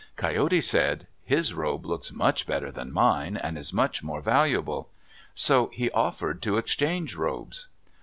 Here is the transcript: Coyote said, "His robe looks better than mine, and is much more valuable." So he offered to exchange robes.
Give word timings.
Coyote 0.15 0.61
said, 0.61 1.05
"His 1.23 1.53
robe 1.53 1.85
looks 1.85 2.09
better 2.43 2.71
than 2.71 2.91
mine, 2.91 3.37
and 3.37 3.55
is 3.55 3.71
much 3.71 4.01
more 4.01 4.19
valuable." 4.19 4.89
So 5.35 5.67
he 5.75 5.91
offered 5.91 6.41
to 6.41 6.57
exchange 6.57 7.13
robes. 7.15 7.67